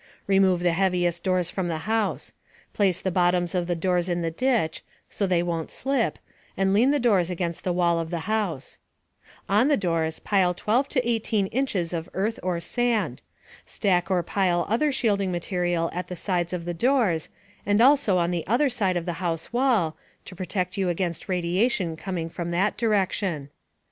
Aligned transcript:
Remove 0.25 0.61
the 0.61 0.73
heaviest 0.73 1.23
doors 1.23 1.51
from 1.51 1.67
the 1.67 1.85
house. 1.87 2.31
Place 2.73 2.99
the 2.99 3.11
bottoms 3.11 3.53
of 3.53 3.67
the 3.67 3.75
doors 3.75 4.09
in 4.09 4.23
the 4.23 4.31
ditch 4.31 4.81
(so 5.11 5.27
they 5.27 5.43
won't 5.43 5.69
slip), 5.69 6.17
and 6.57 6.73
lean 6.73 6.89
the 6.89 6.99
doors 6.99 7.29
against 7.29 7.63
the 7.63 7.71
wall 7.71 7.99
of 7.99 8.09
the 8.09 8.21
house. 8.21 8.79
On 9.47 9.67
the 9.67 9.77
doors, 9.77 10.17
pile 10.17 10.55
12 10.55 10.87
to 10.89 11.07
18 11.07 11.45
inches 11.45 11.93
of 11.93 12.09
earth 12.15 12.39
or 12.41 12.59
sand. 12.59 13.21
Stack 13.63 14.09
or 14.09 14.23
pile 14.23 14.65
other 14.67 14.91
shielding 14.91 15.31
material 15.31 15.91
at 15.93 16.07
the 16.07 16.15
sides 16.15 16.51
of 16.51 16.65
the 16.65 16.73
doors, 16.73 17.29
and 17.63 17.79
also 17.79 18.17
on 18.17 18.31
the 18.31 18.47
other 18.47 18.69
side 18.69 18.97
of 18.97 19.05
the 19.05 19.13
house 19.21 19.53
wall 19.53 19.95
(to 20.25 20.35
protect 20.35 20.77
you 20.77 20.89
against 20.89 21.29
radiation 21.29 21.95
coming 21.95 22.27
from 22.27 22.49
that 22.49 22.75
direction). 22.75 23.51